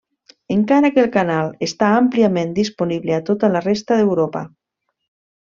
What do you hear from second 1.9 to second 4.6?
àmpliament disponible a tota la resta d'Europa.